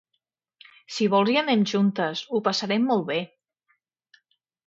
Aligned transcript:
si 0.93 1.07
vols, 1.15 1.29
hi 1.33 1.37
anem 1.41 1.65
juntes, 1.73 2.23
ho 2.37 2.41
passarem 2.47 2.89
molt 2.93 3.07
be. 3.11 3.19